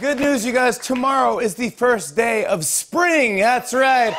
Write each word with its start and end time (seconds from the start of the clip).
Good 0.00 0.18
news, 0.18 0.44
you 0.44 0.52
guys. 0.52 0.76
Tomorrow 0.78 1.38
is 1.38 1.54
the 1.54 1.70
first 1.70 2.14
day 2.14 2.44
of 2.44 2.66
spring. 2.66 3.38
That's 3.38 3.72
right. 3.72 4.14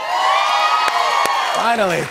Finally. 1.55 2.03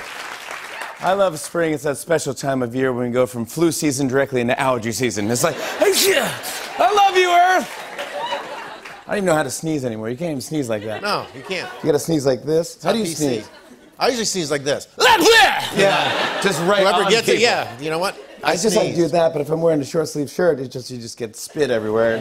I 1.01 1.13
love 1.15 1.39
spring. 1.41 1.73
It's 1.73 1.83
that 1.83 1.97
special 1.97 2.33
time 2.33 2.63
of 2.63 2.77
year 2.77 2.93
when 2.93 3.09
we 3.09 3.13
go 3.13 3.27
from 3.27 3.45
flu 3.45 3.73
season 3.73 4.07
directly 4.07 4.41
into 4.41 4.59
allergy 4.61 4.93
season. 4.93 5.29
It's 5.31 5.43
like, 5.43 5.57
hey, 5.57 5.93
yeah, 6.09 6.33
I 6.79 6.95
love 6.95 7.17
you, 7.17 7.29
Earth. 7.29 9.03
I 9.03 9.11
don't 9.11 9.17
even 9.17 9.27
know 9.27 9.35
how 9.35 9.43
to 9.43 9.51
sneeze 9.51 9.85
anymore. 9.85 10.11
You 10.11 10.17
can't 10.17 10.31
even 10.31 10.41
sneeze 10.41 10.69
like 10.69 10.85
that. 10.85 11.03
No, 11.03 11.27
you 11.35 11.43
can't. 11.43 11.69
You 11.83 11.87
gotta 11.87 11.99
sneeze 11.99 12.25
like 12.25 12.45
this. 12.45 12.83
How 12.83 12.93
do 12.93 12.99
you 12.99 13.05
PC. 13.05 13.17
sneeze? 13.17 13.51
I 13.99 14.09
usually 14.09 14.27
sneeze 14.27 14.51
like 14.51 14.63
this. 14.63 14.87
Yeah, 15.77 16.41
just 16.41 16.61
right 16.63 16.81
Whoever 16.81 17.11
gets 17.11 17.29
it, 17.29 17.41
yeah. 17.41 17.79
You 17.81 17.91
know 17.91 17.99
what? 17.99 18.17
I 18.45 18.53
just 18.53 18.77
like 18.77 18.91
to 18.91 18.97
do 18.97 19.09
that, 19.09 19.33
but 19.33 19.43
if 19.43 19.51
I'm 19.51 19.61
wearing 19.61 19.81
a 19.81 19.85
short 19.85 20.09
sleeve 20.09 20.31
shirt, 20.31 20.61
it 20.61 20.69
just 20.69 20.89
you 20.91 20.99
just 20.99 21.19
get 21.19 21.35
spit 21.35 21.71
everywhere. 21.71 22.19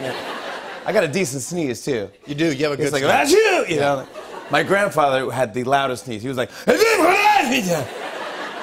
I 0.85 0.93
got 0.93 1.03
a 1.03 1.07
decent 1.07 1.41
sneeze 1.41 1.83
too. 1.83 2.09
You 2.27 2.35
do. 2.35 2.53
You 2.53 2.63
have 2.65 2.73
a 2.73 2.77
good 2.77 2.83
It's 2.85 2.93
like 2.93 3.01
sneeze. 3.01 3.11
that's 3.11 3.31
you, 3.31 3.65
you 3.75 3.79
know. 3.79 4.07
My 4.51 4.61
grandfather 4.61 5.29
had 5.31 5.53
the 5.53 5.63
loudest 5.63 6.05
sneeze. 6.05 6.21
He 6.21 6.27
was 6.27 6.37
like, 6.37 6.51
it 6.67 7.87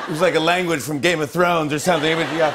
was 0.08 0.20
like 0.20 0.34
a 0.36 0.40
language 0.40 0.80
from 0.80 1.00
Game 1.00 1.20
of 1.20 1.30
Thrones 1.30 1.72
or 1.72 1.78
something. 1.80 2.14
But, 2.16 2.32
yeah. 2.36 2.54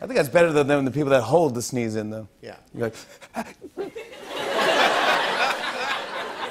I 0.00 0.06
think 0.06 0.14
that's 0.16 0.30
better 0.30 0.50
than 0.52 0.66
than 0.66 0.84
the 0.86 0.90
people 0.90 1.10
that 1.10 1.20
hold 1.22 1.54
the 1.54 1.62
sneeze 1.62 1.94
in 1.96 2.08
though. 2.10 2.26
Yeah. 2.40 2.56
You're 2.74 2.84
like, 2.84 2.94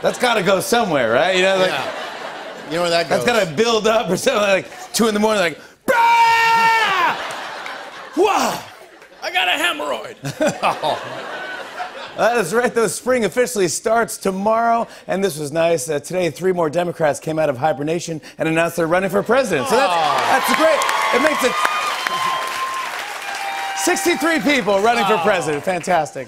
that's 0.02 0.20
got 0.20 0.36
to 0.36 0.44
go 0.44 0.60
somewhere, 0.60 1.12
right? 1.12 1.36
You 1.36 1.42
know, 1.44 1.58
like 1.58 1.70
Yeah. 1.70 1.98
You 2.70 2.76
know 2.78 2.82
where 2.84 2.90
that 2.92 3.10
goes? 3.10 3.26
that's 3.26 3.40
got 3.40 3.50
to 3.50 3.56
build 3.56 3.88
up 3.88 4.10
or 4.10 4.16
something. 4.18 4.42
Like 4.42 4.94
two 4.94 5.08
in 5.10 5.14
the 5.14 5.20
morning, 5.20 5.42
like, 5.42 5.58
"Bah! 5.86 5.94
wow. 8.18 8.64
I 9.22 9.32
got 9.34 9.48
a 9.48 9.52
hemorrhoid. 9.52 10.16
Oh. 10.84 10.98
That 12.18 12.38
is 12.38 12.54
right, 12.54 12.74
though. 12.74 12.88
Spring 12.88 13.26
officially 13.26 13.68
starts 13.68 14.18
tomorrow, 14.18 14.88
and 15.08 15.24
this 15.24 15.40
was 15.40 15.52
nice. 15.52 15.90
Uh, 15.90 16.00
today, 16.00 16.30
three 16.30 16.52
more 16.52 16.70
Democrats 16.70 17.20
came 17.20 17.40
out 17.40 17.50
of 17.50 17.58
hibernation 17.58 18.22
and 18.38 18.50
announced 18.50 18.76
they're 18.76 18.88
running 18.88 19.10
for 19.10 19.24
president. 19.24 19.68
So 19.70 19.76
that's, 19.76 20.48
that's 20.48 20.56
great. 20.58 20.80
It 21.16 21.24
makes 21.24 21.44
it 21.44 21.54
63 23.86 24.40
people 24.42 24.80
running 24.82 25.06
for 25.06 25.18
president. 25.20 25.64
Fantastic. 25.64 26.28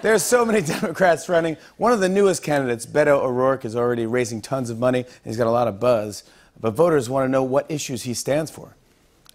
There's 0.00 0.22
so 0.22 0.44
many 0.44 0.62
Democrats 0.66 1.28
running. 1.28 1.56
One 1.76 1.92
of 1.92 2.00
the 2.00 2.08
newest 2.08 2.42
candidates, 2.42 2.86
Beto 2.86 3.22
O'Rourke, 3.22 3.64
is 3.64 3.74
already 3.74 4.06
raising 4.06 4.40
tons 4.40 4.70
of 4.70 4.78
money. 4.78 5.00
and 5.00 5.08
He's 5.24 5.36
got 5.36 5.46
a 5.46 5.50
lot 5.50 5.66
of 5.66 5.80
buzz. 5.80 6.24
But 6.60 6.70
voters 6.74 7.10
want 7.10 7.24
to 7.24 7.28
know 7.28 7.42
what 7.42 7.70
issues 7.70 8.04
he 8.04 8.14
stands 8.14 8.50
for. 8.50 8.76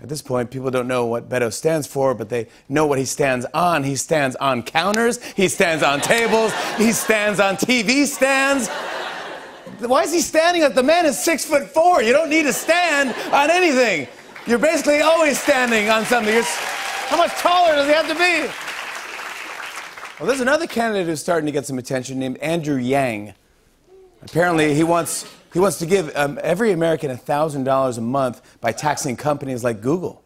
At 0.02 0.08
this 0.08 0.22
point, 0.22 0.50
people 0.50 0.72
don't 0.72 0.88
know 0.88 1.06
what 1.06 1.28
Beto 1.28 1.52
stands 1.52 1.86
for, 1.86 2.14
but 2.14 2.30
they 2.30 2.48
know 2.70 2.86
what 2.86 2.98
he 3.00 3.06
stands 3.06 3.46
on. 3.54 3.84
He 3.84 3.98
stands 3.98 4.36
on 4.38 4.64
counters, 4.64 5.22
he 5.34 5.50
stands 5.50 5.84
on 5.84 6.00
tables, 6.00 6.54
he 6.78 6.94
stands 6.94 7.40
on 7.40 7.58
TV 7.58 8.06
stands. 8.06 8.70
Why 9.80 10.04
is 10.04 10.14
he 10.14 10.22
standing 10.22 10.64
up? 10.64 10.74
The 10.74 10.84
man 10.84 11.06
is 11.06 11.18
six 11.18 11.46
foot 11.46 11.68
four. 11.70 12.02
You 12.02 12.14
don't 12.14 12.30
need 12.30 12.44
to 12.44 12.54
stand 12.54 13.14
on 13.34 13.50
anything. 13.50 14.08
You're 14.46 14.58
basically 14.58 15.02
always 15.02 15.40
standing 15.40 15.90
on 15.90 16.06
something. 16.06 16.34
You're, 16.34 16.44
how 16.44 17.18
much 17.18 17.32
taller 17.34 17.76
does 17.76 17.88
he 17.88 17.94
have 17.94 18.08
to 18.08 18.16
be? 18.16 18.52
Well, 20.20 20.28
there's 20.28 20.42
another 20.42 20.68
candidate 20.68 21.08
who's 21.08 21.22
starting 21.22 21.46
to 21.46 21.52
get 21.52 21.66
some 21.66 21.78
attention 21.78 22.20
named 22.20 22.38
Andrew 22.40 22.78
Yang. 22.78 23.36
Apparently, 24.22 24.76
he 24.76 24.84
wants, 24.84 25.26
he 25.54 25.60
wants 25.60 25.80
to 25.80 25.86
give 25.86 26.16
um, 26.16 26.40
every 26.42 26.72
American 26.72 27.10
$1,000 27.12 27.98
a 27.98 28.02
month 28.02 28.42
by 28.62 28.72
taxing 28.72 29.16
companies 29.16 29.64
like 29.64 29.82
Google. 29.82 30.24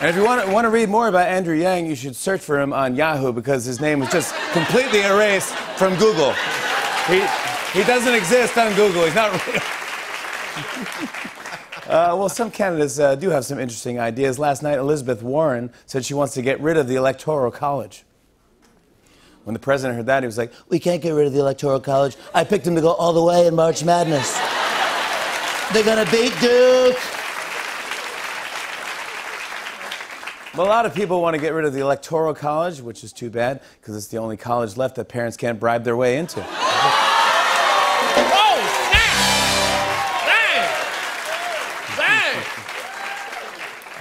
And 0.00 0.10
if 0.10 0.16
you 0.16 0.24
want 0.24 0.44
to, 0.44 0.52
want 0.52 0.64
to 0.66 0.70
read 0.70 0.88
more 0.88 1.08
about 1.08 1.28
Andrew 1.28 1.54
Yang, 1.54 1.86
you 1.86 1.94
should 1.94 2.16
search 2.16 2.40
for 2.40 2.60
him 2.60 2.72
on 2.72 2.94
Yahoo 2.94 3.32
because 3.32 3.64
his 3.64 3.80
name 3.80 4.00
was 4.00 4.10
just 4.10 4.34
completely 4.52 5.00
erased 5.00 5.54
from 5.78 5.96
Google. 5.96 6.32
He, 7.06 7.20
he 7.72 7.84
doesn't 7.84 8.14
exist 8.14 8.58
on 8.58 8.74
Google. 8.74 9.04
He's 9.04 9.14
not 9.14 9.32
real. 9.46 9.62
Uh, 11.86 12.16
well, 12.16 12.28
some 12.28 12.50
candidates 12.50 12.98
uh, 12.98 13.14
do 13.14 13.30
have 13.30 13.44
some 13.44 13.58
interesting 13.58 13.98
ideas. 14.00 14.38
Last 14.38 14.62
night, 14.62 14.78
Elizabeth 14.78 15.22
Warren 15.22 15.72
said 15.86 16.04
she 16.04 16.14
wants 16.14 16.34
to 16.34 16.42
get 16.42 16.60
rid 16.60 16.76
of 16.76 16.88
the 16.88 16.96
Electoral 16.96 17.50
College. 17.50 18.04
When 19.44 19.52
the 19.52 19.60
president 19.60 19.96
heard 19.96 20.06
that, 20.06 20.22
he 20.22 20.26
was 20.26 20.38
like, 20.38 20.52
We 20.68 20.78
can't 20.78 21.02
get 21.02 21.10
rid 21.10 21.26
of 21.26 21.32
the 21.32 21.40
Electoral 21.40 21.80
College. 21.80 22.16
I 22.34 22.44
picked 22.44 22.66
him 22.66 22.74
to 22.74 22.80
go 22.80 22.92
all 22.92 23.12
the 23.12 23.22
way 23.22 23.46
in 23.46 23.54
March 23.54 23.84
Madness. 23.84 24.32
They're 25.72 25.84
going 25.84 26.04
to 26.04 26.10
beat 26.10 26.32
Duke. 26.40 26.98
Well, 30.56 30.66
a 30.66 30.68
lot 30.68 30.86
of 30.86 30.94
people 30.94 31.20
want 31.20 31.34
to 31.34 31.40
get 31.40 31.52
rid 31.52 31.64
of 31.64 31.72
the 31.72 31.80
Electoral 31.80 32.32
College, 32.32 32.80
which 32.80 33.02
is 33.02 33.12
too 33.12 33.28
bad 33.28 33.60
because 33.80 33.96
it's 33.96 34.06
the 34.06 34.18
only 34.18 34.36
college 34.36 34.76
left 34.76 34.94
that 34.96 35.08
parents 35.08 35.36
can't 35.36 35.58
bribe 35.58 35.84
their 35.84 35.96
way 35.96 36.16
into. 36.16 36.44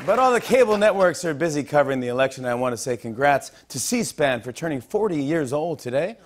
But 0.05 0.19
all 0.19 0.33
the 0.33 0.41
cable 0.41 0.77
networks 0.77 1.23
are 1.23 1.33
busy 1.33 1.63
covering 1.63 2.01
the 2.01 2.09
election. 2.09 2.43
I 2.43 2.55
want 2.55 2.73
to 2.73 2.77
say 2.77 2.97
congrats 2.97 3.51
to 3.69 3.79
C 3.79 4.03
SPAN 4.03 4.41
for 4.41 4.51
turning 4.51 4.81
40 4.81 5.15
years 5.15 5.53
old 5.53 5.79
today. 5.79 6.17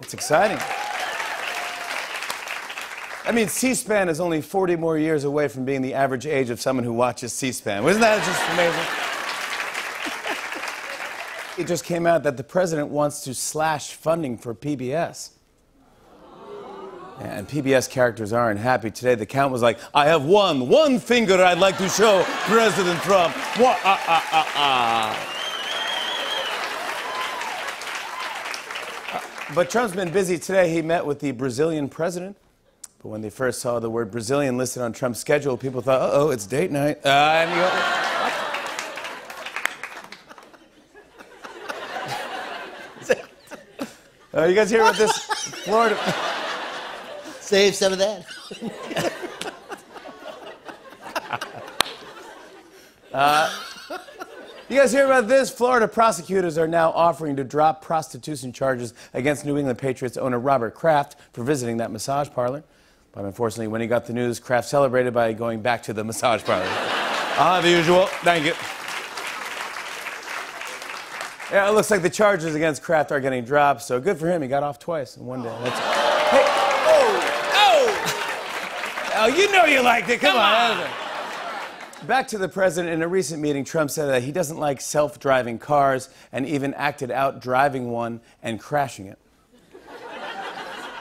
It's 0.00 0.12
exciting. 0.12 0.58
I 3.24 3.30
mean, 3.32 3.46
C 3.46 3.74
SPAN 3.74 4.08
is 4.08 4.18
only 4.18 4.42
40 4.42 4.74
more 4.74 4.98
years 4.98 5.22
away 5.22 5.46
from 5.46 5.64
being 5.64 5.82
the 5.82 5.94
average 5.94 6.26
age 6.26 6.50
of 6.50 6.60
someone 6.60 6.84
who 6.84 6.92
watches 6.92 7.32
C 7.32 7.52
SPAN. 7.52 7.84
Wasn't 7.84 8.00
that 8.00 8.24
just 8.24 8.42
amazing? 8.50 8.86
it 11.58 11.68
just 11.68 11.84
came 11.84 12.06
out 12.06 12.24
that 12.24 12.36
the 12.36 12.42
president 12.42 12.88
wants 12.88 13.20
to 13.20 13.34
slash 13.34 13.92
funding 13.92 14.36
for 14.36 14.52
PBS. 14.52 15.30
And 17.24 17.48
PBS 17.48 17.88
characters 17.88 18.32
aren't 18.32 18.58
happy 18.58 18.90
today. 18.90 19.14
The 19.14 19.26
count 19.26 19.52
was 19.52 19.62
like, 19.62 19.78
I 19.94 20.06
have 20.06 20.24
one, 20.24 20.68
one 20.68 20.98
finger 20.98 21.42
I'd 21.42 21.58
like 21.58 21.78
to 21.78 21.88
show 21.88 22.24
President 22.46 23.00
Trump. 23.02 23.34
Wha- 23.58 23.76
ah, 23.84 24.04
ah, 24.08 24.52
ah. 24.56 25.28
Uh, 29.14 29.54
But 29.54 29.70
Trump's 29.70 29.94
been 29.94 30.10
busy 30.10 30.38
today. 30.38 30.70
He 30.72 30.82
met 30.82 31.06
with 31.06 31.20
the 31.20 31.30
Brazilian 31.32 31.88
president. 31.88 32.36
But 33.02 33.10
when 33.10 33.20
they 33.20 33.30
first 33.30 33.60
saw 33.60 33.78
the 33.80 33.90
word 33.90 34.10
Brazilian 34.10 34.56
listed 34.56 34.82
on 34.82 34.92
Trump's 34.92 35.18
schedule, 35.20 35.56
people 35.56 35.80
thought, 35.80 36.00
uh 36.00 36.10
oh, 36.12 36.30
it's 36.30 36.46
date 36.46 36.70
night. 36.70 37.04
Uh, 37.04 37.08
and 37.08 37.50
you 37.50 37.56
go- 44.34 44.46
you 44.48 44.54
guys 44.54 44.70
hear 44.70 44.80
about 44.80 44.96
this? 44.96 45.12
Florida. 45.64 45.96
Save 47.52 47.74
some 47.74 47.92
of 47.92 47.98
that. 47.98 48.24
You 54.70 54.78
guys 54.78 54.90
hear 54.90 55.04
about 55.04 55.28
this? 55.28 55.50
Florida 55.50 55.86
prosecutors 55.86 56.56
are 56.56 56.66
now 56.66 56.92
offering 56.92 57.36
to 57.36 57.44
drop 57.44 57.82
prostitution 57.82 58.54
charges 58.54 58.94
against 59.12 59.44
New 59.44 59.58
England 59.58 59.78
Patriots 59.78 60.16
owner 60.16 60.38
Robert 60.38 60.74
Kraft 60.74 61.16
for 61.34 61.44
visiting 61.44 61.76
that 61.76 61.90
massage 61.90 62.30
parlor. 62.30 62.64
But 63.12 63.26
unfortunately, 63.26 63.68
when 63.68 63.82
he 63.82 63.86
got 63.86 64.06
the 64.06 64.14
news, 64.14 64.40
Kraft 64.40 64.66
celebrated 64.66 65.12
by 65.12 65.34
going 65.34 65.60
back 65.60 65.82
to 65.82 65.92
the 65.92 66.02
massage 66.02 66.42
parlor. 66.42 66.64
Ah, 66.66 67.60
the 67.62 67.68
usual. 67.68 68.06
Thank 68.22 68.46
you. 68.46 68.54
Yeah, 71.54 71.68
it 71.68 71.74
looks 71.74 71.90
like 71.90 72.00
the 72.00 72.08
charges 72.08 72.54
against 72.54 72.82
Kraft 72.82 73.12
are 73.12 73.20
getting 73.20 73.44
dropped, 73.44 73.82
so 73.82 74.00
good 74.00 74.16
for 74.16 74.26
him. 74.26 74.40
He 74.40 74.48
got 74.48 74.62
off 74.62 74.78
twice 74.78 75.18
in 75.18 75.26
one 75.26 75.42
day. 75.42 75.54
That's... 75.62 76.21
oh, 79.22 79.26
you 79.28 79.50
know 79.52 79.64
you 79.64 79.82
liked 79.82 80.08
it. 80.08 80.20
Come, 80.20 80.36
on. 80.36 80.86
Back 82.06 82.28
to 82.28 82.38
the 82.38 82.48
president. 82.48 82.92
In 82.92 83.02
a 83.02 83.08
recent 83.08 83.40
meeting, 83.40 83.64
Trump 83.64 83.90
said 83.90 84.06
that 84.06 84.22
he 84.22 84.32
doesn't 84.32 84.58
like 84.58 84.80
self 84.80 85.20
driving 85.20 85.58
cars 85.58 86.08
and 86.32 86.46
even 86.46 86.74
acted 86.74 87.10
out 87.10 87.40
driving 87.40 87.90
one 87.90 88.20
and 88.42 88.58
crashing 88.58 89.06
it. 89.06 89.18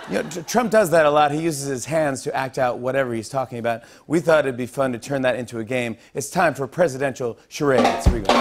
You 0.10 0.24
know, 0.24 0.30
Trump 0.30 0.72
does 0.72 0.90
that 0.92 1.06
a 1.06 1.10
lot. 1.10 1.32
He 1.32 1.42
uses 1.42 1.68
his 1.68 1.86
hands 1.86 2.24
to 2.24 2.36
act 2.36 2.58
out 2.58 2.80
whatever 2.80 3.14
he's 3.14 3.30
talking 3.30 3.60
about. 3.60 3.84
We 4.08 4.20
thought 4.20 4.40
it'd 4.46 4.58
be 4.58 4.66
fun 4.66 4.92
to 4.92 5.00
turn 5.00 5.22
that 5.22 5.36
into 5.38 5.60
a 5.60 5.64
game. 5.64 5.96
It's 6.14 6.30
time 6.30 6.54
for 6.54 6.68
presidential 6.68 7.38
charades. 7.48 8.06
Here 8.06 8.16
we 8.16 8.20
go. 8.20 8.34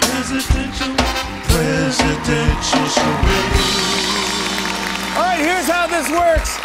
Presidential, 0.00 0.94
presidential 1.48 2.86
charade. 2.86 4.11
All 5.14 5.18
right, 5.20 5.38
here's 5.38 5.68
how 5.68 5.86
this 5.86 6.08
works. 6.10 6.56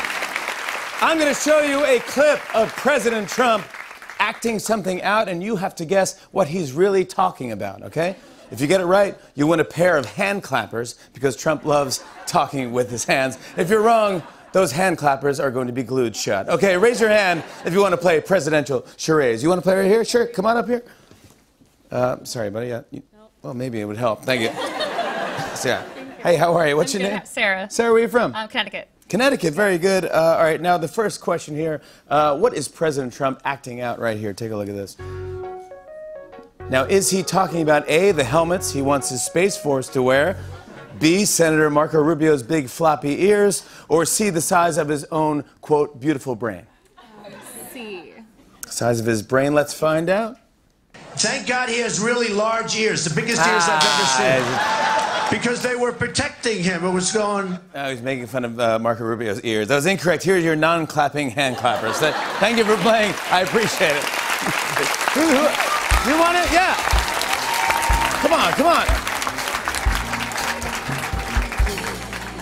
I'm 1.01 1.17
going 1.19 1.33
to 1.33 1.39
show 1.39 1.59
you 1.61 1.83
a 1.83 1.99
clip 1.99 2.39
of 2.55 2.71
President 2.75 3.27
Trump 3.27 3.65
acting 4.19 4.57
something 4.59 5.01
out, 5.03 5.27
and 5.27 5.43
you 5.43 5.57
have 5.57 5.75
to 5.75 5.85
guess 5.85 6.17
what 6.31 6.47
he's 6.47 6.71
really 6.71 7.03
talking 7.03 7.51
about, 7.51 7.83
okay? 7.83 8.15
If 8.49 8.61
you 8.61 8.67
get 8.67 8.79
it 8.79 8.85
right, 8.85 9.17
you 9.35 9.47
win 9.47 9.59
a 9.59 9.65
pair 9.65 9.97
of 9.97 10.05
hand 10.05 10.43
clappers 10.43 10.95
because 11.13 11.35
Trump 11.35 11.65
loves 11.65 12.01
talking 12.25 12.71
with 12.71 12.89
his 12.89 13.03
hands. 13.03 13.37
If 13.57 13.69
you're 13.69 13.81
wrong, 13.81 14.23
those 14.53 14.71
hand 14.71 14.97
clappers 14.97 15.41
are 15.41 15.51
going 15.51 15.67
to 15.67 15.73
be 15.73 15.83
glued 15.83 16.15
shut. 16.15 16.47
Okay, 16.47 16.77
raise 16.77 17.01
your 17.01 17.09
hand 17.09 17.43
if 17.65 17.73
you 17.73 17.81
want 17.81 17.91
to 17.93 17.97
play 17.97 18.21
presidential 18.21 18.87
charades. 18.95 19.43
You 19.43 19.49
want 19.49 19.59
to 19.59 19.63
play 19.63 19.75
right 19.75 19.85
here? 19.87 20.05
Sure, 20.05 20.25
come 20.25 20.45
on 20.45 20.55
up 20.55 20.67
here. 20.67 20.83
Uh, 21.91 22.23
sorry, 22.23 22.49
buddy. 22.49 22.69
Yeah. 22.69 22.81
you- 22.91 23.03
Well, 23.41 23.53
maybe 23.53 23.81
it 23.81 23.85
would 23.85 23.97
help. 23.97 24.23
Thank 24.23 24.41
you. 24.41 24.51
Yeah. 25.65 25.83
Hey, 26.27 26.35
how 26.35 26.55
are 26.55 26.67
you? 26.67 26.75
What's 26.75 26.93
I'm 26.93 26.99
your 26.99 27.09
good. 27.09 27.15
name? 27.19 27.25
Sarah. 27.25 27.69
Sarah, 27.69 27.93
where 27.93 27.99
are 28.01 28.03
you 28.03 28.09
from? 28.09 28.35
Um, 28.35 28.49
Connecticut. 28.49 28.89
Connecticut. 29.07 29.53
Very 29.53 29.77
good. 29.77 30.03
Uh, 30.03 30.35
all 30.37 30.43
right. 30.43 30.59
Now, 30.59 30.77
the 30.77 30.87
first 30.89 31.21
question 31.21 31.55
here 31.55 31.79
uh, 32.09 32.37
What 32.37 32.53
is 32.53 32.67
President 32.67 33.13
Trump 33.13 33.39
acting 33.45 33.79
out 33.79 33.97
right 33.97 34.17
here? 34.17 34.33
Take 34.33 34.51
a 34.51 34.57
look 34.57 34.67
at 34.67 34.75
this. 34.75 34.97
Now, 36.69 36.83
is 36.83 37.09
he 37.09 37.23
talking 37.23 37.61
about 37.61 37.87
A, 37.89 38.11
the 38.11 38.25
helmets 38.25 38.73
he 38.73 38.81
wants 38.81 39.07
his 39.09 39.23
Space 39.23 39.55
Force 39.55 39.87
to 39.87 40.01
wear, 40.01 40.37
B, 40.99 41.23
Senator 41.23 41.69
Marco 41.69 42.01
Rubio's 42.01 42.43
big 42.43 42.67
floppy 42.67 43.23
ears, 43.23 43.63
or 43.87 44.03
C, 44.03 44.29
the 44.29 44.41
size 44.41 44.77
of 44.77 44.89
his 44.89 45.05
own, 45.05 45.45
quote, 45.61 45.97
beautiful 46.01 46.35
brain? 46.35 46.67
C. 47.71 48.11
Size 48.65 48.99
of 48.99 49.05
his 49.05 49.21
brain, 49.21 49.53
let's 49.53 49.73
find 49.73 50.09
out. 50.09 50.35
Thank 51.15 51.47
God 51.47 51.69
he 51.69 51.79
has 51.79 52.01
really 52.01 52.27
large 52.27 52.75
ears, 52.75 53.05
the 53.05 53.15
biggest 53.15 53.39
ears 53.47 53.63
I've 53.63 53.81
ever 53.81 53.81
Ah, 53.81 54.77
seen. 54.83 54.86
Because 55.29 55.61
they 55.61 55.75
were 55.75 55.91
protecting 55.91 56.63
him. 56.63 56.85
It 56.85 56.91
was 56.91 57.11
going. 57.11 57.59
Oh, 57.75 57.89
he's 57.89 58.01
making 58.01 58.27
fun 58.27 58.45
of 58.45 58.59
uh, 58.59 58.79
Marco 58.79 59.03
Rubio's 59.03 59.41
ears. 59.41 59.67
That 59.67 59.75
was 59.75 59.85
incorrect. 59.85 60.23
Here's 60.23 60.43
your 60.43 60.55
non-clapping 60.55 61.31
hand 61.31 61.57
clappers. 61.57 61.99
Th- 61.99 62.13
Thank 62.39 62.57
you 62.57 62.63
for 62.63 62.77
playing. 62.77 63.13
I 63.29 63.41
appreciate 63.41 63.91
it. 63.91 64.03
who, 65.13 65.21
who, 65.21 66.09
you 66.09 66.17
want 66.19 66.37
it? 66.37 66.51
Yeah. 66.53 66.75
Come 68.21 68.33
on, 68.33 68.53
come 68.53 68.67
on. 68.67 68.85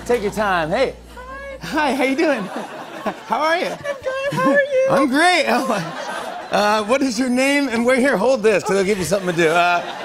Take 0.06 0.22
your 0.22 0.32
time. 0.32 0.70
Hey. 0.70 0.96
Hi. 1.16 1.58
Hi, 1.62 1.96
how 1.96 2.04
you 2.04 2.16
doing? 2.16 2.42
How 3.26 3.40
are 3.40 3.58
you? 3.58 3.66
I'm 3.68 3.78
good. 3.78 4.32
How 4.34 4.52
are 4.52 4.62
you? 4.62 4.88
I'm 4.90 5.08
great. 5.08 5.46
Oh. 5.48 6.48
Uh, 6.52 6.84
what 6.86 7.02
is 7.02 7.18
your 7.20 7.30
name? 7.30 7.68
And 7.68 7.86
we're 7.86 8.00
here. 8.00 8.16
Hold 8.18 8.44
this, 8.44 8.64
because 8.64 8.78
I'll 8.78 8.86
give 8.86 8.98
you 9.00 9.04
something 9.04 9.32
to 9.32 9.36
do. 9.36 9.50
Uh, 9.50 10.05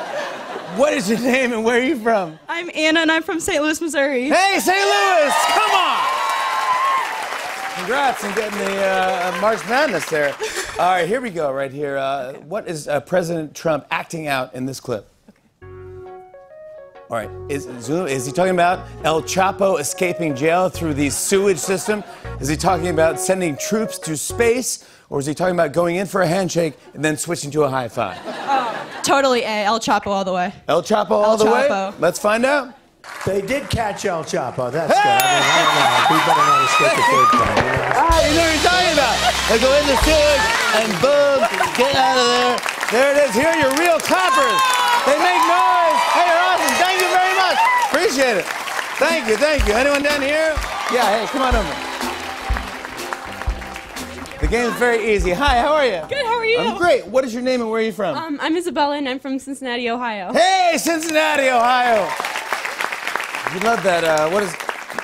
what 0.77 0.93
is 0.93 1.09
your 1.09 1.19
name 1.21 1.53
and 1.53 1.65
where 1.65 1.81
are 1.81 1.85
you 1.85 1.97
from? 1.97 2.39
I'm 2.49 2.71
Anna 2.75 3.01
and 3.01 3.11
I'm 3.11 3.23
from 3.23 3.41
St. 3.41 3.63
Louis, 3.63 3.81
Missouri. 3.81 4.29
Hey, 4.29 4.59
St. 4.61 4.77
Louis, 4.77 5.35
come 5.49 5.71
on! 5.73 6.07
Congrats 7.77 8.25
on 8.25 8.35
getting 8.35 8.59
the 8.59 8.83
uh, 8.83 9.39
March 9.41 9.67
Madness 9.69 10.09
there. 10.11 10.35
All 10.79 10.91
right, 10.91 11.09
here 11.09 11.21
we 11.21 11.31
go, 11.31 11.53
right 11.53 11.73
here. 11.73 11.97
Uh, 11.97 12.35
what 12.35 12.69
is 12.69 12.89
uh, 12.89 13.01
President 13.01 13.55
Trump 13.55 13.87
acting 13.91 14.27
out 14.29 14.55
in 14.55 14.67
this 14.67 14.81
clip? 14.81 15.09
All 15.63 17.17
right, 17.17 17.31
is, 17.49 17.67
is 17.67 18.27
he 18.27 18.33
talking 18.33 18.55
about 18.55 18.87
El 19.03 19.23
Chapo 19.23 19.81
escaping 19.81 20.37
jail 20.37 20.69
through 20.69 20.95
the 20.95 21.11
sewage 21.11 21.59
system? 21.59 22.05
Is 22.39 22.47
he 22.47 22.57
talking 22.57 22.89
about 22.89 23.19
sending 23.19 23.57
troops 23.57 23.99
to 24.01 24.17
space? 24.17 24.89
Or 25.09 25.19
is 25.19 25.27
he 25.27 25.35
talking 25.35 25.55
about 25.55 25.73
going 25.73 25.97
in 25.97 26.07
for 26.07 26.23
a 26.23 26.27
handshake 26.29 26.75
and 26.95 27.05
then 27.05 27.17
switching 27.17 27.51
to 27.51 27.65
a 27.65 27.69
high 27.69 27.89
five? 27.89 28.17
Totally 29.03 29.43
A. 29.43 29.65
El 29.65 29.81
Chapo 29.81 30.09
all 30.09 30.25
the 30.25 30.33
way. 30.33 30.53
El 30.69 30.83
Chapo 30.83 31.13
all 31.13 31.33
El 31.33 31.37
the 31.39 31.47
way? 31.47 31.93
Let's 31.99 32.19
find 32.19 32.45
out. 32.45 32.75
They 33.27 33.41
did 33.41 33.69
catch 33.71 34.05
El 34.05 34.25
Chapo. 34.25 34.71
That's 34.71 34.93
good. 34.93 35.01
I 35.01 35.19
mean, 35.21 35.43
I 35.45 35.61
don't 35.61 35.77
know. 35.77 36.09
We 36.09 36.17
better 36.25 36.47
not 36.47 36.61
escape 36.69 36.95
the 36.95 37.05
third 37.11 37.29
time. 37.33 37.57
You 37.57 37.65
know? 37.65 38.01
Ah, 38.01 38.19
you 38.23 38.33
know 38.33 38.45
what 38.45 38.55
you're 38.55 38.65
talking 38.65 38.95
about. 38.97 39.17
They 39.49 39.59
go 39.59 39.71
in 39.77 39.85
the 39.89 39.99
sewage 40.05 40.45
and 40.79 40.91
boom, 41.01 41.39
get 41.77 41.93
out 41.97 42.17
of 42.17 42.27
there. 42.29 42.57
There 42.93 43.09
it 43.13 43.19
is. 43.29 43.35
Here 43.35 43.49
are 43.49 43.59
your 43.59 43.75
real 43.81 43.99
clappers. 44.01 44.61
They 45.09 45.17
make 45.17 45.43
noise. 45.49 46.01
Hey, 46.13 46.29
you're 46.29 46.45
awesome. 46.45 46.75
Thank 46.77 46.97
you 47.01 47.11
very 47.11 47.35
much. 47.41 47.59
Appreciate 47.91 48.37
it. 48.37 48.47
Thank 49.01 49.29
you, 49.29 49.37
thank 49.37 49.67
you. 49.67 49.75
Anyone 49.75 50.03
down 50.03 50.21
here? 50.21 50.55
Yeah, 50.93 51.09
hey, 51.09 51.27
come 51.27 51.43
on 51.43 51.57
over. 51.57 51.90
The 54.51 54.57
game's 54.57 54.75
very 54.81 55.15
easy. 55.15 55.31
Hi, 55.31 55.61
how 55.61 55.75
are 55.75 55.87
you? 55.87 56.03
Good, 56.09 56.27
how 56.27 56.39
are 56.39 56.45
you? 56.45 56.59
I'm 56.59 56.77
great. 56.77 57.07
What 57.07 57.25
is 57.25 57.33
your 57.33 57.41
name 57.41 57.61
and 57.61 57.71
where 57.71 57.81
are 57.81 57.85
you 57.85 57.93
from? 57.93 58.17
Um, 58.17 58.37
I'm 58.43 58.57
Isabella 58.57 58.97
and 58.97 59.09
I'm 59.09 59.21
from 59.21 59.39
Cincinnati, 59.39 59.89
Ohio. 59.89 60.33
Hey, 60.33 60.75
Cincinnati, 60.77 61.51
Ohio. 61.51 62.01
You 63.55 63.61
love 63.61 63.81
that. 63.85 64.03
Uh, 64.03 64.29
what 64.31 64.43
is? 64.43 64.53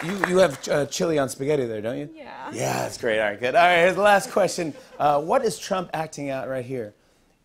You 0.02 0.26
you 0.26 0.38
have 0.38 0.58
uh, 0.66 0.86
chili 0.86 1.20
on 1.20 1.28
spaghetti 1.28 1.64
there, 1.64 1.80
don't 1.80 1.96
you? 1.96 2.10
Yeah. 2.12 2.50
Yeah, 2.52 2.72
that's 2.78 2.98
great. 2.98 3.20
All 3.20 3.30
right, 3.30 3.38
good. 3.38 3.54
All 3.54 3.62
right, 3.64 3.76
here's 3.76 3.94
the 3.94 4.02
last 4.02 4.32
question. 4.32 4.74
Uh, 4.98 5.20
what 5.20 5.44
is 5.44 5.60
Trump 5.60 5.90
acting 5.92 6.28
out 6.28 6.48
right 6.48 6.64
here? 6.64 6.92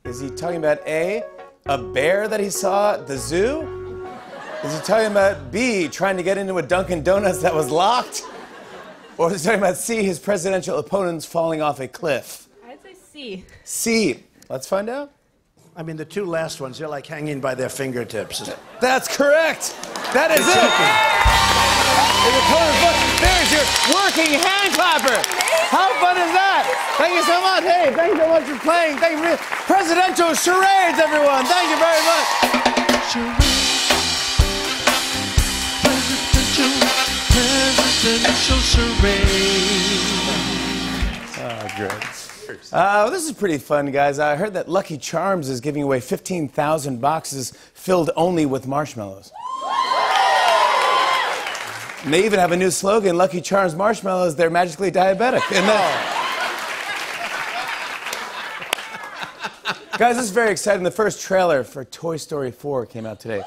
Is 0.03 0.19
he 0.19 0.31
talking 0.31 0.57
about 0.57 0.79
A, 0.87 1.23
a 1.67 1.77
bear 1.77 2.27
that 2.27 2.39
he 2.39 2.49
saw 2.49 2.95
at 2.95 3.05
the 3.05 3.15
zoo? 3.15 4.07
Is 4.63 4.75
he 4.75 4.81
talking 4.83 5.11
about 5.11 5.51
B, 5.51 5.87
trying 5.87 6.17
to 6.17 6.23
get 6.23 6.39
into 6.39 6.57
a 6.57 6.63
Dunkin' 6.63 7.03
Donuts 7.03 7.43
that 7.43 7.53
was 7.53 7.69
locked? 7.69 8.23
Or 9.21 9.31
is 9.31 9.43
he 9.43 9.49
talking 9.49 9.61
about 9.61 9.77
C, 9.77 10.01
his 10.01 10.17
presidential 10.17 10.79
opponents 10.79 11.27
falling 11.27 11.61
off 11.61 11.79
a 11.79 11.87
cliff? 11.87 12.49
I'd 12.65 12.81
say 12.81 12.95
C. 12.95 13.45
C. 13.63 14.23
Let's 14.49 14.67
find 14.67 14.89
out. 14.89 15.11
I 15.75 15.83
mean, 15.83 15.95
the 15.95 16.05
two 16.05 16.25
last 16.25 16.59
ones, 16.59 16.79
they're 16.79 16.87
like 16.87 17.05
hanging 17.05 17.39
by 17.39 17.53
their 17.53 17.69
fingertips. 17.69 18.49
That's 18.81 19.07
correct. 19.07 19.77
That 20.17 20.33
is 20.33 20.41
it. 20.41 20.73
His 22.25 22.33
opponent. 22.33 22.97
There's 23.21 23.49
your 23.53 23.65
working 23.93 24.41
hand 24.41 24.73
clapper. 24.73 25.21
How 25.69 25.93
fun 26.01 26.17
is 26.17 26.33
that? 26.33 26.65
Thank 26.97 27.13
you 27.13 27.21
so 27.21 27.37
much. 27.45 27.61
Hey, 27.61 27.93
thank 27.93 28.17
you 28.17 28.25
so 28.25 28.27
much 28.27 28.49
for 28.49 28.57
playing. 28.65 28.97
Thank 28.97 29.21
you 29.21 29.37
for 29.37 29.43
presidential 29.69 30.33
charades, 30.33 30.97
everyone. 30.97 31.45
Thank 31.45 31.69
you 31.69 31.77
very 31.77 32.01
much. 32.09 33.40
Charade. 38.01 38.17
Oh, 41.37 41.67
great. 41.77 41.91
Uh, 42.73 43.03
well, 43.03 43.11
this 43.11 43.25
is 43.25 43.31
pretty 43.31 43.59
fun, 43.59 43.91
guys. 43.91 44.17
I 44.17 44.35
heard 44.35 44.55
that 44.55 44.67
Lucky 44.67 44.97
Charms 44.97 45.49
is 45.49 45.61
giving 45.61 45.83
away 45.83 45.99
15,000 45.99 46.99
boxes 46.99 47.51
filled 47.75 48.09
only 48.15 48.47
with 48.47 48.65
marshmallows. 48.65 49.31
And 52.03 52.11
they 52.11 52.25
even 52.25 52.39
have 52.39 52.51
a 52.51 52.57
new 52.57 52.71
slogan 52.71 53.17
Lucky 53.17 53.39
Charms 53.39 53.75
marshmallows, 53.75 54.35
they're 54.35 54.49
magically 54.49 54.91
diabetic. 54.91 55.43
And 55.55 55.67
that- 55.69 56.17
Guys, 59.99 60.15
this 60.15 60.25
is 60.25 60.31
very 60.31 60.49
exciting. 60.49 60.81
The 60.81 60.89
first 60.89 61.21
trailer 61.21 61.63
for 61.63 61.85
Toy 61.85 62.17
Story 62.17 62.49
4 62.49 62.87
came 62.87 63.05
out 63.05 63.19
today. 63.19 63.43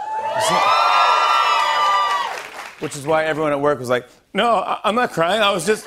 Which 2.81 2.97
is 2.97 3.07
why 3.07 3.25
everyone 3.25 3.53
at 3.53 3.61
work 3.61 3.79
was 3.79 3.89
like, 3.89 4.07
"No, 4.33 4.57
I- 4.57 4.81
I'm 4.85 4.95
not 4.95 5.13
crying. 5.13 5.41
I 5.43 5.51
was 5.53 5.65
just, 5.67 5.87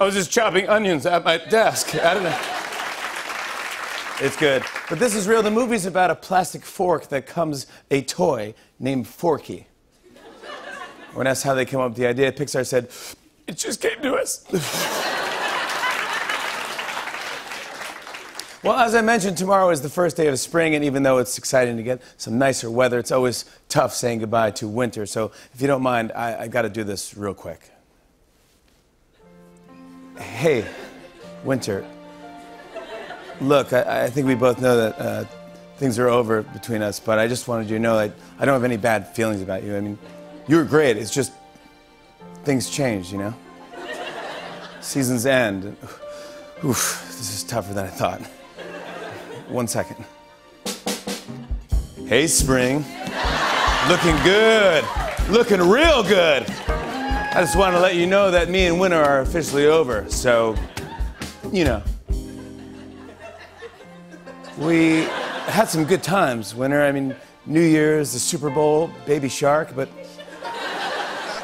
I 0.00 0.04
was 0.04 0.14
just 0.14 0.30
chopping 0.30 0.68
onions 0.68 1.04
at 1.06 1.24
my 1.24 1.38
desk. 1.38 1.94
I 1.96 2.14
don't 2.14 2.22
know." 2.22 2.38
It's 4.22 4.36
good, 4.36 4.62
but 4.88 4.98
this 4.98 5.14
is 5.14 5.26
real. 5.26 5.42
The 5.42 5.50
movie's 5.50 5.86
about 5.86 6.10
a 6.10 6.14
plastic 6.14 6.62
fork 6.64 7.08
that 7.08 7.26
comes 7.26 7.66
a 7.90 8.02
toy 8.02 8.54
named 8.78 9.08
Forky. 9.08 9.66
When 11.14 11.26
asked 11.26 11.42
how 11.42 11.54
they 11.54 11.64
came 11.64 11.80
up 11.80 11.90
with 11.92 11.98
the 11.98 12.06
idea, 12.06 12.30
Pixar 12.30 12.66
said, 12.66 12.90
"It 13.46 13.56
just 13.56 13.80
came 13.80 14.00
to 14.02 14.14
us." 14.14 14.44
Well, 18.62 18.78
as 18.78 18.94
I 18.94 19.00
mentioned, 19.00 19.38
tomorrow 19.38 19.70
is 19.70 19.80
the 19.80 19.88
first 19.88 20.18
day 20.18 20.26
of 20.26 20.38
spring, 20.38 20.74
and 20.74 20.84
even 20.84 21.02
though 21.02 21.16
it's 21.16 21.38
exciting 21.38 21.78
to 21.78 21.82
get 21.82 22.02
some 22.18 22.38
nicer 22.38 22.70
weather, 22.70 22.98
it's 22.98 23.10
always 23.10 23.46
tough 23.70 23.94
saying 23.94 24.18
goodbye 24.18 24.50
to 24.52 24.68
winter. 24.68 25.06
So, 25.06 25.32
if 25.54 25.62
you 25.62 25.66
don't 25.66 25.80
mind, 25.80 26.12
I, 26.14 26.42
I 26.42 26.48
got 26.48 26.62
to 26.62 26.68
do 26.68 26.84
this 26.84 27.16
real 27.16 27.32
quick. 27.32 27.70
Hey, 30.18 30.66
winter. 31.42 31.86
Look, 33.40 33.72
I, 33.72 34.04
I 34.04 34.10
think 34.10 34.26
we 34.26 34.34
both 34.34 34.60
know 34.60 34.76
that 34.76 34.98
uh, 34.98 35.24
things 35.78 35.98
are 35.98 36.08
over 36.08 36.42
between 36.42 36.82
us, 36.82 37.00
but 37.00 37.18
I 37.18 37.28
just 37.28 37.48
wanted 37.48 37.70
you 37.70 37.76
to 37.76 37.82
know 37.82 37.96
that 37.96 38.12
I 38.38 38.44
don't 38.44 38.52
have 38.52 38.64
any 38.64 38.76
bad 38.76 39.14
feelings 39.16 39.40
about 39.40 39.62
you. 39.62 39.74
I 39.74 39.80
mean, 39.80 39.98
you 40.46 40.56
were 40.56 40.64
great. 40.64 40.98
It's 40.98 41.10
just 41.10 41.32
things 42.44 42.68
change, 42.68 43.10
you 43.10 43.16
know? 43.16 43.34
Seasons 44.82 45.24
end. 45.24 45.78
Oof, 46.62 47.06
this 47.06 47.34
is 47.34 47.44
tougher 47.44 47.72
than 47.72 47.86
I 47.86 47.88
thought. 47.88 48.20
One 49.50 49.66
second. 49.66 50.04
Hey, 52.06 52.28
spring. 52.28 52.84
Looking 53.88 54.16
good. 54.22 54.84
Looking 55.28 55.60
real 55.60 56.04
good. 56.04 56.44
I 56.68 57.34
just 57.40 57.56
want 57.56 57.74
to 57.74 57.80
let 57.80 57.96
you 57.96 58.06
know 58.06 58.30
that 58.30 58.48
me 58.48 58.66
and 58.66 58.78
winter 58.78 59.02
are 59.02 59.22
officially 59.22 59.66
over. 59.66 60.08
So, 60.08 60.54
you 61.52 61.64
know. 61.64 61.82
We 64.56 65.02
had 65.46 65.68
some 65.68 65.84
good 65.84 66.04
times, 66.04 66.54
winter. 66.54 66.82
I 66.82 66.92
mean, 66.92 67.16
New 67.44 67.60
Year's, 67.60 68.12
the 68.12 68.20
Super 68.20 68.50
Bowl, 68.50 68.90
Baby 69.04 69.28
Shark, 69.28 69.74
but 69.74 69.88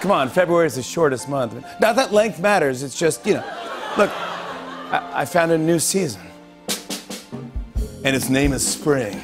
come 0.01 0.13
on, 0.13 0.29
February 0.29 0.67
is 0.67 0.77
the 0.77 0.83
shortest 0.83 1.29
month. 1.29 1.55
Not 1.81 1.97
that 1.97 2.13
length 2.13 2.39
matters, 2.39 2.85
it's 2.85 2.97
just, 2.97 3.27
you 3.27 3.35
know. 3.35 3.45
Look, 3.99 4.11
I, 4.11 5.11
I 5.23 5.25
found 5.25 5.51
a 5.51 5.59
new 5.59 5.81
season. 5.81 6.23
And 8.07 8.15
its 8.15 8.29
name 8.29 8.53
is 8.53 8.65
Spring. 8.65 9.21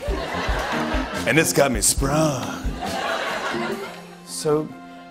And 1.29 1.39
it's 1.39 1.53
got 1.53 1.71
me 1.71 1.81
sprung. 1.81 2.65
So, 4.27 4.69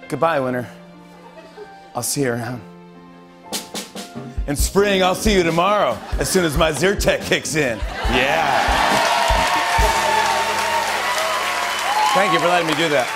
goodbye, 0.10 0.42
winter. 0.42 0.68
I'll 1.96 2.04
see 2.04 2.24
you 2.24 2.34
around. 2.34 2.62
In 4.48 4.58
spring, 4.58 5.02
I'll 5.02 5.16
see 5.16 5.34
you 5.34 5.44
tomorrow 5.44 5.98
as 6.20 6.30
soon 6.30 6.44
as 6.44 6.58
my 6.58 6.74
Zyrtec 6.74 7.22
kicks 7.22 7.56
in. 7.56 7.78
Yeah. 8.10 8.60
Thank 12.14 12.34
you 12.34 12.40
for 12.40 12.48
letting 12.48 12.68
me 12.68 12.74
do 12.74 12.90
that. 12.90 13.08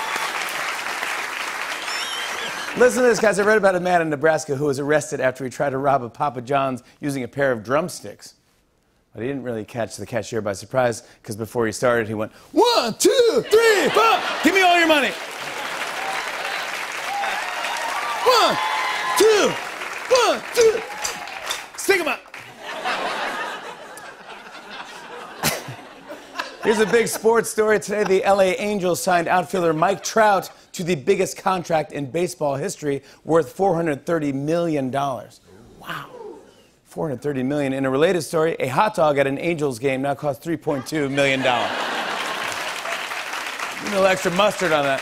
Listen 2.77 3.03
to 3.03 3.09
this, 3.09 3.19
guys. 3.19 3.39
I 3.39 3.43
read 3.43 3.57
about 3.57 3.75
a 3.75 3.81
man 3.81 4.01
in 4.01 4.09
Nebraska 4.09 4.55
who 4.55 4.67
was 4.67 4.79
arrested 4.79 5.19
after 5.19 5.43
he 5.43 5.49
tried 5.49 5.71
to 5.71 5.77
rob 5.77 6.01
a 6.01 6.09
Papa 6.09 6.41
John's 6.41 6.81
using 7.01 7.23
a 7.23 7.27
pair 7.27 7.51
of 7.51 7.61
drumsticks. 7.61 8.35
But 9.15 9.21
he 9.21 9.29
didn't 9.29 9.43
really 9.43 9.63
catch 9.63 9.95
the 9.95 10.05
cashier 10.05 10.41
by 10.41 10.51
surprise 10.51 11.03
because 11.21 11.37
before 11.37 11.65
he 11.65 11.71
started, 11.71 12.09
he 12.09 12.13
went, 12.13 12.33
One, 12.51 12.93
two, 12.95 13.45
three, 13.49 13.89
four. 13.89 14.19
Give 14.43 14.53
me 14.53 14.61
all 14.61 14.77
your 14.77 14.89
money. 14.89 15.11
One, 18.25 18.57
two, 19.17 19.53
one, 20.09 20.41
two. 20.53 20.81
Stick 21.77 22.01
'em 22.01 22.09
up. 22.09 22.19
Here's 26.63 26.79
a 26.79 26.85
big 26.85 27.07
sports 27.07 27.49
story 27.49 27.79
today. 27.79 28.03
The 28.03 28.23
LA 28.27 28.55
Angels 28.57 29.01
signed 29.01 29.29
outfielder 29.29 29.71
Mike 29.71 30.03
Trout 30.03 30.49
to 30.73 30.83
the 30.83 30.95
biggest 30.95 31.37
contract 31.37 31.93
in 31.93 32.11
baseball 32.11 32.55
history, 32.55 33.01
worth 33.23 33.55
$430 33.55 34.33
million. 34.33 34.91
Wow. 34.91 36.24
430 36.95 37.43
million. 37.43 37.73
In 37.73 37.83
a 37.83 37.89
related 37.89 38.21
story, 38.21 38.55
a 38.57 38.67
hot 38.67 38.95
dog 38.95 39.17
at 39.17 39.27
an 39.27 39.37
Angels 39.37 39.79
game 39.79 40.01
now 40.01 40.15
costs 40.15 40.45
3.2 40.45 41.11
million 41.11 41.41
dollars. 41.41 41.69
a 43.81 43.89
little 43.89 44.05
extra 44.05 44.31
mustard 44.31 44.71
on 44.71 44.85
that. 44.85 45.01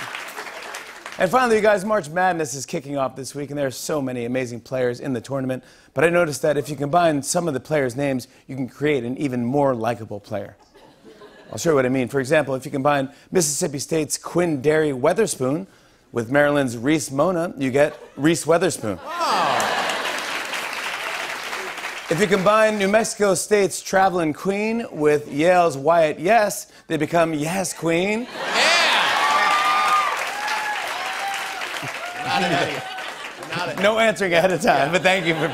And 1.19 1.29
finally, 1.29 1.57
you 1.57 1.61
guys, 1.61 1.85
March 1.85 2.09
Madness 2.09 2.55
is 2.55 2.65
kicking 2.65 2.97
off 2.97 3.15
this 3.15 3.35
week, 3.35 3.51
and 3.51 3.59
there 3.59 3.67
are 3.67 3.71
so 3.71 4.01
many 4.01 4.25
amazing 4.25 4.61
players 4.61 4.99
in 4.99 5.13
the 5.13 5.21
tournament. 5.21 5.63
But 5.93 6.03
I 6.03 6.09
noticed 6.09 6.41
that 6.41 6.57
if 6.57 6.67
you 6.67 6.75
combine 6.75 7.21
some 7.21 7.47
of 7.47 7.53
the 7.53 7.59
players' 7.59 7.95
names, 7.95 8.27
you 8.47 8.55
can 8.55 8.67
create 8.67 9.03
an 9.03 9.15
even 9.19 9.45
more 9.45 9.75
likable 9.75 10.19
player. 10.19 10.57
I'll 11.51 11.59
show 11.59 11.69
you 11.69 11.75
what 11.75 11.85
I 11.85 11.89
mean. 11.89 12.07
For 12.07 12.19
example, 12.19 12.55
if 12.55 12.65
you 12.65 12.71
combine 12.71 13.11
Mississippi 13.31 13.77
State's 13.77 14.17
Quinndary 14.17 14.99
Weatherspoon 14.99 15.67
with 16.11 16.31
Maryland's 16.31 16.75
Reese 16.75 17.11
Mona, 17.11 17.53
you 17.55 17.69
get 17.69 17.95
Reese 18.17 18.45
Weatherspoon. 18.45 18.99
If 22.09 22.19
you 22.19 22.27
combine 22.27 22.77
New 22.77 22.89
Mexico 22.89 23.33
State's 23.33 23.81
Trevelin 23.81 24.35
Queen 24.35 24.85
with 24.91 25.31
Yale's 25.31 25.77
Wyatt 25.77 26.19
Yes, 26.19 26.67
they 26.87 26.97
become 26.97 27.33
Yes 27.33 27.73
Queen. 27.73 28.27
Not 32.25 32.41
it. 32.41 32.83
Not 33.55 33.69
it. 33.69 33.79
No 33.81 33.99
answering 33.99 34.33
ahead 34.33 34.51
of 34.51 34.61
time, 34.61 34.91
but 34.91 35.01
thank 35.01 35.25
you 35.25 35.33
for. 35.35 35.45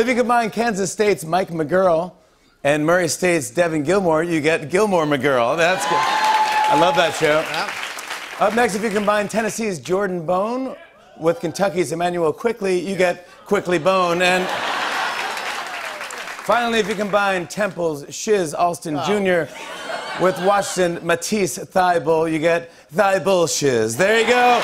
If 0.00 0.06
you 0.06 0.14
combine 0.14 0.50
Kansas 0.50 0.92
State's 0.92 1.24
Mike 1.24 1.48
McGuirl 1.48 2.14
and 2.62 2.86
Murray 2.86 3.08
State's 3.08 3.50
Devin 3.50 3.82
Gilmore, 3.82 4.22
you 4.22 4.40
get 4.40 4.70
Gilmore 4.70 5.04
McGuirl. 5.04 5.56
That's 5.56 5.84
good. 5.84 5.98
I 5.98 6.78
love 6.80 6.94
that 6.94 7.12
show. 7.14 7.44
Up 8.44 8.54
next, 8.54 8.76
if 8.76 8.84
you 8.84 8.90
combine 8.90 9.26
Tennessee's 9.26 9.80
Jordan 9.80 10.24
Bone 10.24 10.76
with 11.18 11.40
Kentucky's 11.40 11.90
Immanuel 11.90 12.32
Quickley, 12.32 12.78
you 12.78 12.94
get 12.94 13.26
Quickley 13.46 13.80
Bone. 13.80 14.22
And 14.22 14.46
finally, 16.46 16.78
if 16.78 16.88
you 16.88 16.94
combine 16.94 17.48
Temple's 17.48 18.04
Shizz 18.04 18.54
Alston 18.56 18.94
Jr. 19.04 19.52
with 20.22 20.40
Washington 20.46 21.04
Matisse 21.04 21.58
Thybulle, 21.58 22.32
you 22.32 22.38
get 22.38 22.72
Thigh 22.92 23.18
Bull 23.18 23.46
Shizz. 23.46 23.96
There 23.96 24.20
you 24.20 24.26
go. 24.28 24.62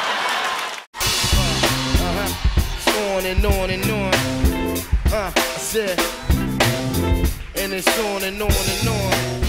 on 3.14 3.26
and 3.26 3.44
on 3.44 3.70
and 3.70 3.90
on. 3.90 4.14
Uh, 5.12 5.32
I 5.34 5.40
said, 5.58 5.98
and 7.56 7.72
it's 7.72 7.98
on 7.98 8.22
and 8.22 8.40
on 8.40 8.50
and 8.50 8.88
on. 8.88 9.41